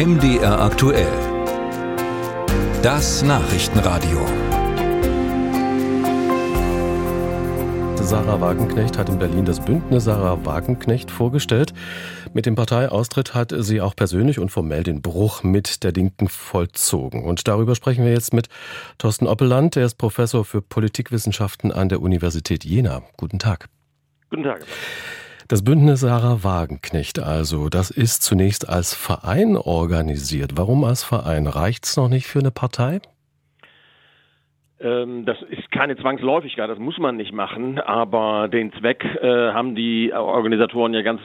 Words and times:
MDR 0.00 0.58
aktuell. 0.58 1.12
Das 2.82 3.22
Nachrichtenradio. 3.22 4.24
Sarah 7.96 8.40
Wagenknecht 8.40 8.96
hat 8.96 9.10
in 9.10 9.18
Berlin 9.18 9.44
das 9.44 9.60
Bündnis 9.60 10.04
Sarah 10.04 10.46
Wagenknecht 10.46 11.10
vorgestellt. 11.10 11.74
Mit 12.32 12.46
dem 12.46 12.54
Parteiaustritt 12.54 13.34
hat 13.34 13.52
sie 13.54 13.82
auch 13.82 13.94
persönlich 13.94 14.38
und 14.38 14.48
formell 14.48 14.84
den 14.84 15.02
Bruch 15.02 15.42
mit 15.42 15.82
der 15.84 15.92
Linken 15.92 16.28
vollzogen. 16.28 17.22
Und 17.22 17.46
darüber 17.46 17.74
sprechen 17.74 18.02
wir 18.02 18.14
jetzt 18.14 18.32
mit 18.32 18.48
Thorsten 18.96 19.26
Oppeland. 19.26 19.76
Er 19.76 19.84
ist 19.84 19.98
Professor 19.98 20.46
für 20.46 20.62
Politikwissenschaften 20.62 21.72
an 21.72 21.90
der 21.90 22.00
Universität 22.00 22.64
Jena. 22.64 23.02
Guten 23.18 23.38
Tag. 23.38 23.68
Guten 24.30 24.44
Tag. 24.44 24.64
Das 25.50 25.64
Bündnis 25.64 26.02
Sarah 26.02 26.44
Wagenknecht 26.44 27.18
also, 27.18 27.68
das 27.68 27.90
ist 27.90 28.22
zunächst 28.22 28.68
als 28.68 28.94
Verein 28.94 29.56
organisiert. 29.56 30.52
Warum 30.54 30.84
als 30.84 31.02
Verein? 31.02 31.48
Reicht 31.48 31.86
es 31.86 31.96
noch 31.96 32.08
nicht 32.08 32.28
für 32.28 32.38
eine 32.38 32.52
Partei? 32.52 33.00
Ähm, 34.78 35.26
das 35.26 35.42
ist 35.42 35.68
keine 35.72 35.96
Zwangsläufigkeit, 35.96 36.70
das 36.70 36.78
muss 36.78 36.98
man 36.98 37.16
nicht 37.16 37.32
machen, 37.32 37.80
aber 37.80 38.46
den 38.46 38.72
Zweck 38.74 39.04
äh, 39.04 39.50
haben 39.50 39.74
die 39.74 40.12
Organisatoren 40.12 40.94
ja 40.94 41.02
ganz 41.02 41.20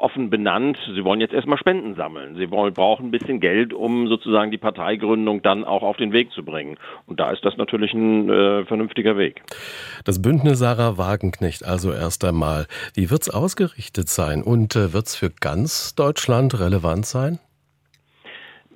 offen 0.00 0.30
benannt, 0.30 0.78
sie 0.94 1.04
wollen 1.04 1.20
jetzt 1.20 1.34
erstmal 1.34 1.58
Spenden 1.58 1.94
sammeln. 1.94 2.36
Sie 2.36 2.50
wollen, 2.50 2.72
brauchen 2.74 3.06
ein 3.06 3.10
bisschen 3.10 3.40
Geld, 3.40 3.72
um 3.72 4.08
sozusagen 4.08 4.50
die 4.50 4.58
Parteigründung 4.58 5.42
dann 5.42 5.64
auch 5.64 5.82
auf 5.82 5.96
den 5.96 6.12
Weg 6.12 6.32
zu 6.32 6.44
bringen. 6.44 6.76
Und 7.06 7.20
da 7.20 7.30
ist 7.30 7.44
das 7.44 7.56
natürlich 7.56 7.92
ein 7.92 8.28
äh, 8.28 8.64
vernünftiger 8.64 9.16
Weg. 9.16 9.42
Das 10.04 10.20
Bündnis 10.20 10.58
Sarah 10.58 10.98
Wagenknecht 10.98 11.64
also 11.64 11.92
erst 11.92 12.24
einmal. 12.24 12.66
Wie 12.94 13.10
wird 13.10 13.22
es 13.22 13.30
ausgerichtet 13.30 14.08
sein 14.08 14.42
und 14.42 14.76
äh, 14.76 14.92
wird 14.92 15.06
es 15.06 15.16
für 15.16 15.30
ganz 15.30 15.94
Deutschland 15.94 16.58
relevant 16.58 17.06
sein? 17.06 17.38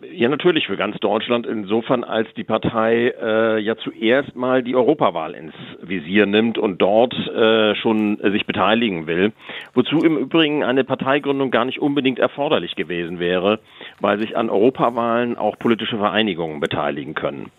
Ja, 0.03 0.29
natürlich 0.29 0.67
für 0.67 0.77
ganz 0.77 0.99
Deutschland 0.99 1.47
insofern, 1.47 2.03
als 2.03 2.29
die 2.35 2.43
Partei 2.43 3.15
äh, 3.21 3.61
ja 3.61 3.77
zuerst 3.77 4.35
mal 4.35 4.63
die 4.63 4.75
Europawahl 4.75 5.35
ins 5.35 5.55
Visier 5.81 6.27
nimmt 6.27 6.59
und 6.59 6.83
dort 6.83 7.15
äh, 7.15 7.77
schon 7.77 8.19
äh, 8.21 8.33
sich 8.33 8.45
beteiligen 8.45 9.07
will. 9.07 9.33
Wozu 9.73 9.99
im 9.99 10.19
Übrigen 10.19 10.65
eine 10.65 10.83
Parteigründung 10.83 11.53
gar 11.53 11.65
nicht 11.65 11.81
unbedingt 11.81 12.19
erforderlich 12.19 12.75
gewesen 12.75 13.21
wäre, 13.21 13.61
weil 14.01 14.19
sich 14.21 14.37
an 14.37 14.51
Europawahlen 14.51 15.39
auch 15.39 15.59
politische 15.59 15.97
Vereinigungen 15.97 16.59
beteiligen 16.59 17.15
können. 17.15 17.51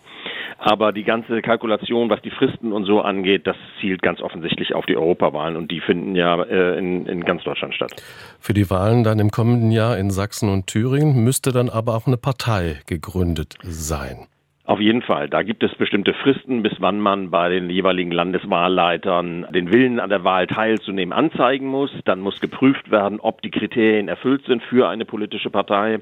Aber 0.58 0.92
die 0.92 1.04
ganze 1.04 1.42
Kalkulation, 1.42 2.08
was 2.08 2.22
die 2.22 2.30
Fristen 2.30 2.72
und 2.72 2.84
so 2.84 3.00
angeht, 3.00 3.46
das 3.46 3.56
zielt 3.80 4.02
ganz 4.02 4.20
offensichtlich 4.20 4.74
auf 4.74 4.86
die 4.86 4.96
Europawahlen 4.96 5.56
und 5.56 5.70
die 5.70 5.80
finden 5.80 6.16
ja 6.16 6.42
äh, 6.42 6.78
in, 6.78 7.06
in 7.06 7.24
ganz 7.24 7.44
Deutschland 7.44 7.74
statt. 7.74 7.92
Für 8.40 8.54
die 8.54 8.70
Wahlen 8.70 9.04
dann 9.04 9.18
im 9.18 9.30
kommenden 9.30 9.70
Jahr 9.70 9.98
in 9.98 10.10
Sachsen 10.10 10.48
und 10.48 10.66
Thüringen 10.66 11.22
müsste 11.22 11.52
dann 11.52 11.68
aber 11.68 11.94
auch 11.94 12.06
eine 12.06 12.16
Partei 12.16 12.80
gegründet 12.86 13.54
sein. 13.62 14.26
Auf 14.66 14.80
jeden 14.80 15.02
Fall. 15.02 15.28
Da 15.28 15.44
gibt 15.44 15.62
es 15.62 15.72
bestimmte 15.76 16.12
Fristen, 16.12 16.62
bis 16.64 16.72
wann 16.80 16.98
man 16.98 17.30
bei 17.30 17.48
den 17.48 17.70
jeweiligen 17.70 18.10
Landeswahlleitern 18.10 19.46
den 19.54 19.70
Willen 19.70 20.00
an 20.00 20.10
der 20.10 20.24
Wahl 20.24 20.48
teilzunehmen 20.48 21.12
anzeigen 21.12 21.68
muss. 21.68 21.92
Dann 22.04 22.18
muss 22.18 22.40
geprüft 22.40 22.90
werden, 22.90 23.20
ob 23.20 23.42
die 23.42 23.52
Kriterien 23.52 24.08
erfüllt 24.08 24.44
sind 24.46 24.64
für 24.64 24.88
eine 24.88 25.04
politische 25.04 25.50
Partei 25.50 26.00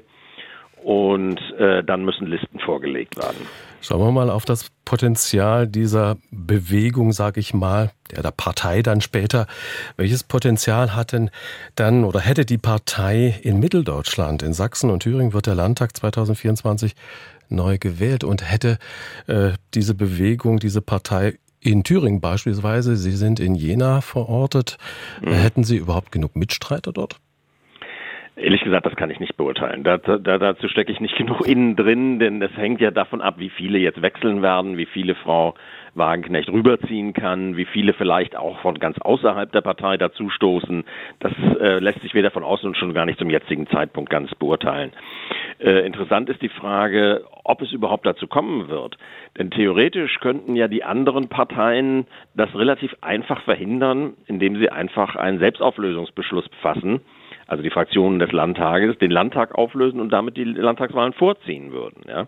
und 0.83 1.39
äh, 1.59 1.83
dann 1.83 2.05
müssen 2.05 2.25
Listen 2.25 2.57
vorgelegt 2.57 3.17
werden. 3.17 3.45
Schauen 3.85 3.99
wir 3.99 4.11
mal 4.11 4.31
auf 4.31 4.45
das 4.45 4.71
Potenzial 4.83 5.67
dieser 5.67 6.17
Bewegung, 6.31 7.11
sage 7.11 7.39
ich 7.39 7.53
mal, 7.53 7.91
der, 8.09 8.23
der 8.23 8.31
Partei 8.31 8.81
dann 8.81 8.99
später. 8.99 9.45
Welches 9.95 10.23
Potenzial 10.23 10.95
hat 10.95 11.11
denn 11.11 11.29
dann 11.75 12.03
oder 12.03 12.19
hätte 12.19 12.45
die 12.45 12.57
Partei 12.57 13.39
in 13.43 13.59
Mitteldeutschland, 13.59 14.41
in 14.41 14.53
Sachsen 14.53 14.89
und 14.89 15.03
Thüringen 15.03 15.33
wird 15.33 15.45
der 15.45 15.53
Landtag 15.53 15.95
2024 15.95 16.95
neu 17.49 17.77
gewählt 17.77 18.23
und 18.23 18.49
hätte 18.49 18.79
äh, 19.27 19.51
diese 19.75 19.93
Bewegung, 19.93 20.57
diese 20.57 20.81
Partei 20.81 21.37
in 21.59 21.83
Thüringen 21.83 22.21
beispielsweise, 22.21 22.95
Sie 22.95 23.15
sind 23.15 23.39
in 23.39 23.53
Jena 23.53 24.01
verortet, 24.01 24.79
mhm. 25.21 25.33
hätten 25.33 25.63
Sie 25.63 25.77
überhaupt 25.77 26.11
genug 26.11 26.35
Mitstreiter 26.35 26.91
dort? 26.91 27.17
Ehrlich 28.37 28.61
gesagt, 28.63 28.85
das 28.85 28.97
kann 28.97 29.09
ich 29.09 29.21
nicht 29.21 29.37
beurteilen. 29.37 29.83
Da, 29.83 29.97
da, 29.97 30.17
dazu 30.17 30.67
stecke 30.67 30.91
ich 30.91 30.99
nicht 30.99 31.15
genug 31.17 31.47
innen 31.47 31.75
drin, 31.77 32.19
denn 32.19 32.41
das 32.41 32.51
hängt 32.57 32.81
ja 32.81 32.91
davon 32.91 33.21
ab, 33.21 33.35
wie 33.37 33.49
viele 33.49 33.77
jetzt 33.77 34.01
wechseln 34.01 34.41
werden, 34.41 34.77
wie 34.77 34.85
viele 34.85 35.15
Frau 35.15 35.55
Wagenknecht 35.93 36.49
rüberziehen 36.49 37.13
kann, 37.13 37.55
wie 37.55 37.63
viele 37.63 37.93
vielleicht 37.93 38.35
auch 38.35 38.59
von 38.59 38.77
ganz 38.79 38.97
außerhalb 38.99 39.49
der 39.53 39.61
Partei 39.61 39.95
dazustoßen. 39.95 40.83
Das 41.19 41.31
äh, 41.61 41.79
lässt 41.79 42.01
sich 42.01 42.13
weder 42.13 42.31
von 42.31 42.43
außen 42.43 42.67
und 42.67 42.75
schon 42.75 42.93
gar 42.93 43.05
nicht 43.05 43.19
zum 43.19 43.29
jetzigen 43.29 43.67
Zeitpunkt 43.67 44.09
ganz 44.09 44.35
beurteilen. 44.35 44.91
Äh, 45.59 45.85
interessant 45.85 46.29
ist 46.29 46.41
die 46.41 46.49
Frage, 46.49 47.23
ob 47.45 47.61
es 47.61 47.71
überhaupt 47.71 48.05
dazu 48.05 48.27
kommen 48.27 48.67
wird. 48.67 48.97
Denn 49.37 49.51
theoretisch 49.51 50.19
könnten 50.19 50.57
ja 50.57 50.67
die 50.67 50.83
anderen 50.83 51.29
Parteien 51.29 52.05
das 52.35 52.53
relativ 52.53 52.93
einfach 52.99 53.41
verhindern, 53.43 54.15
indem 54.27 54.57
sie 54.57 54.69
einfach 54.69 55.15
einen 55.15 55.39
Selbstauflösungsbeschluss 55.39 56.49
fassen 56.61 56.99
also 57.47 57.63
die 57.63 57.69
Fraktionen 57.69 58.19
des 58.19 58.31
Landtages, 58.31 58.97
den 58.97 59.11
Landtag 59.11 59.55
auflösen 59.55 59.99
und 59.99 60.09
damit 60.09 60.37
die 60.37 60.43
Landtagswahlen 60.43 61.13
vorziehen 61.13 61.71
würden. 61.71 62.03
Ja. 62.07 62.27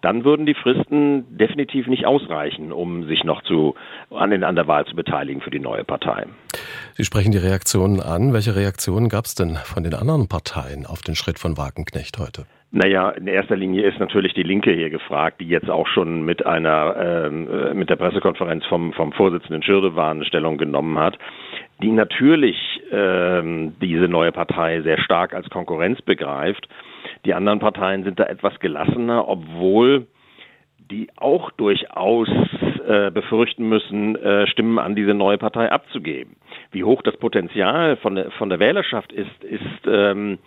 Dann 0.00 0.24
würden 0.24 0.46
die 0.46 0.54
Fristen 0.54 1.36
definitiv 1.36 1.86
nicht 1.86 2.06
ausreichen, 2.06 2.72
um 2.72 3.06
sich 3.06 3.24
noch 3.24 3.42
zu, 3.42 3.74
an, 4.10 4.42
an 4.44 4.56
der 4.56 4.66
Wahl 4.66 4.84
zu 4.86 4.94
beteiligen 4.94 5.40
für 5.40 5.50
die 5.50 5.60
neue 5.60 5.84
Partei. 5.84 6.26
Sie 6.94 7.04
sprechen 7.04 7.32
die 7.32 7.38
Reaktionen 7.38 8.00
an. 8.00 8.32
Welche 8.32 8.54
Reaktionen 8.54 9.08
gab 9.08 9.24
es 9.24 9.34
denn 9.34 9.56
von 9.56 9.82
den 9.82 9.94
anderen 9.94 10.28
Parteien 10.28 10.86
auf 10.86 11.02
den 11.02 11.14
Schritt 11.14 11.38
von 11.38 11.56
Wagenknecht 11.56 12.18
heute? 12.18 12.46
Naja, 12.74 13.10
in 13.10 13.26
erster 13.26 13.54
Linie 13.54 13.86
ist 13.86 14.00
natürlich 14.00 14.32
die 14.32 14.42
Linke 14.42 14.72
hier 14.72 14.88
gefragt, 14.88 15.42
die 15.42 15.46
jetzt 15.46 15.68
auch 15.68 15.86
schon 15.86 16.22
mit 16.22 16.46
einer 16.46 16.96
ähm, 16.96 17.46
äh, 17.50 17.74
mit 17.74 17.90
der 17.90 17.96
Pressekonferenz 17.96 18.64
vom 18.64 18.94
vom 18.94 19.12
Vorsitzenden 19.12 19.62
Schirdewan 19.62 20.24
Stellung 20.24 20.56
genommen 20.56 20.98
hat, 20.98 21.18
die 21.82 21.90
natürlich 21.90 22.56
ähm, 22.92 23.74
diese 23.80 24.06
neue 24.08 24.32
Partei 24.32 24.82
sehr 24.82 24.98
stark 24.98 25.34
als 25.34 25.48
Konkurrenz 25.50 26.00
begreift. 26.02 26.68
Die 27.24 27.34
anderen 27.34 27.58
Parteien 27.58 28.04
sind 28.04 28.20
da 28.20 28.24
etwas 28.24 28.58
gelassener, 28.60 29.26
obwohl 29.26 30.06
die 30.90 31.08
auch 31.16 31.50
durchaus 31.52 32.28
äh, 32.86 33.10
befürchten 33.10 33.68
müssen, 33.68 34.16
äh, 34.16 34.46
Stimmen 34.46 34.78
an 34.78 34.94
diese 34.94 35.14
neue 35.14 35.38
Partei 35.38 35.70
abzugeben. 35.70 36.36
Wie 36.70 36.84
hoch 36.84 37.02
das 37.02 37.16
Potenzial 37.16 37.96
von 37.96 38.14
der, 38.14 38.30
von 38.32 38.50
der 38.50 38.58
Wählerschaft 38.58 39.12
ist, 39.12 39.44
ist 39.44 39.86
ähm, 39.86 40.38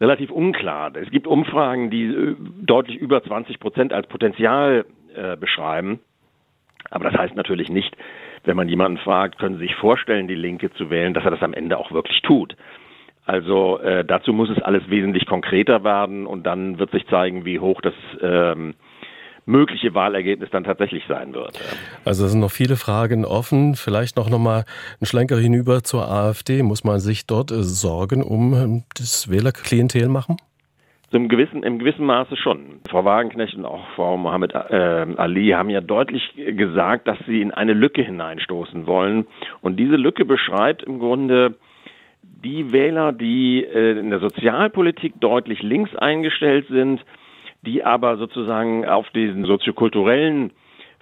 relativ 0.00 0.30
unklar. 0.30 0.94
Es 0.96 1.10
gibt 1.10 1.26
Umfragen, 1.26 1.90
die 1.90 2.04
äh, 2.04 2.36
deutlich 2.62 2.96
über 2.96 3.22
20 3.22 3.60
Prozent 3.60 3.92
als 3.92 4.06
Potenzial 4.06 4.86
äh, 5.14 5.36
beschreiben. 5.36 6.00
Aber 6.90 7.10
das 7.10 7.18
heißt 7.18 7.34
natürlich 7.36 7.68
nicht, 7.68 7.96
wenn 8.44 8.56
man 8.56 8.68
jemanden 8.68 8.98
fragt, 8.98 9.38
können 9.38 9.56
Sie 9.56 9.66
sich 9.66 9.74
vorstellen, 9.76 10.28
die 10.28 10.34
Linke 10.34 10.72
zu 10.72 10.90
wählen, 10.90 11.14
dass 11.14 11.24
er 11.24 11.30
das 11.30 11.42
am 11.42 11.54
Ende 11.54 11.78
auch 11.78 11.92
wirklich 11.92 12.20
tut. 12.22 12.56
Also 13.26 13.78
äh, 13.78 14.04
dazu 14.04 14.32
muss 14.32 14.50
es 14.50 14.62
alles 14.62 14.82
wesentlich 14.88 15.26
konkreter 15.26 15.82
werden 15.82 16.26
und 16.26 16.44
dann 16.44 16.78
wird 16.78 16.90
sich 16.90 17.06
zeigen, 17.06 17.44
wie 17.46 17.58
hoch 17.58 17.80
das 17.80 17.94
ähm, 18.20 18.74
mögliche 19.46 19.94
Wahlergebnis 19.94 20.50
dann 20.50 20.64
tatsächlich 20.64 21.04
sein 21.08 21.32
wird. 21.34 21.58
Also 22.04 22.26
es 22.26 22.32
sind 22.32 22.40
noch 22.40 22.50
viele 22.50 22.76
Fragen 22.76 23.24
offen. 23.24 23.76
Vielleicht 23.76 24.16
noch, 24.16 24.28
noch 24.28 24.38
mal 24.38 24.64
ein 25.00 25.06
Schlenker 25.06 25.38
hinüber 25.38 25.82
zur 25.82 26.08
AfD. 26.10 26.62
Muss 26.62 26.84
man 26.84 27.00
sich 27.00 27.26
dort 27.26 27.50
äh, 27.50 27.62
Sorgen 27.62 28.22
um 28.22 28.54
ähm, 28.54 28.84
das 28.96 29.30
Wählerklientel 29.30 30.08
machen? 30.08 30.36
Im 31.14 31.28
gewissen, 31.28 31.62
Im 31.62 31.78
gewissen 31.78 32.06
Maße 32.06 32.36
schon. 32.36 32.80
Frau 32.88 33.04
Wagenknecht 33.04 33.54
und 33.54 33.64
auch 33.64 33.86
Frau 33.94 34.16
Mohammed 34.16 34.52
äh, 34.54 35.06
Ali 35.16 35.50
haben 35.50 35.70
ja 35.70 35.80
deutlich 35.80 36.34
gesagt, 36.34 37.06
dass 37.06 37.18
sie 37.26 37.40
in 37.40 37.52
eine 37.52 37.72
Lücke 37.72 38.02
hineinstoßen 38.02 38.86
wollen. 38.86 39.26
Und 39.60 39.76
diese 39.76 39.96
Lücke 39.96 40.24
beschreibt 40.24 40.82
im 40.82 40.98
Grunde 40.98 41.54
die 42.22 42.72
Wähler, 42.72 43.12
die 43.12 43.64
äh, 43.64 43.98
in 43.98 44.10
der 44.10 44.18
Sozialpolitik 44.18 45.20
deutlich 45.20 45.62
links 45.62 45.94
eingestellt 45.94 46.66
sind, 46.68 47.04
die 47.62 47.84
aber 47.84 48.16
sozusagen 48.16 48.84
auf 48.84 49.08
diesen 49.10 49.44
soziokulturellen 49.44 50.50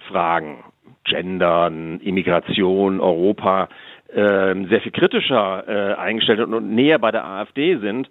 Fragen, 0.09 0.63
Gendern, 1.05 1.99
Immigration, 2.01 2.99
Europa, 3.01 3.67
äh, 4.09 4.55
sehr 4.69 4.81
viel 4.81 4.91
kritischer 4.91 5.63
äh, 5.67 5.95
eingestellt 5.95 6.39
und, 6.39 6.53
und 6.53 6.73
näher 6.73 6.99
bei 6.99 7.11
der 7.11 7.25
AfD 7.25 7.77
sind, 7.77 8.09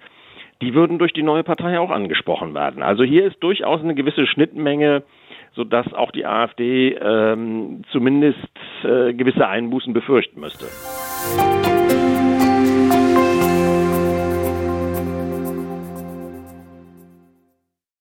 die 0.62 0.74
würden 0.74 0.98
durch 0.98 1.12
die 1.12 1.24
neue 1.24 1.42
Partei 1.42 1.78
auch 1.80 1.90
angesprochen 1.90 2.54
werden. 2.54 2.82
Also 2.82 3.02
hier 3.02 3.26
ist 3.26 3.42
durchaus 3.42 3.80
eine 3.80 3.96
gewisse 3.96 4.26
Schnittmenge, 4.26 5.02
sodass 5.54 5.92
auch 5.92 6.12
die 6.12 6.24
AfD 6.24 6.92
ähm, 6.94 7.82
zumindest 7.90 8.38
äh, 8.84 9.12
gewisse 9.12 9.46
Einbußen 9.46 9.92
befürchten 9.92 10.40
müsste. 10.40 10.66